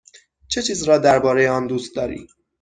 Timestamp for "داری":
1.95-2.27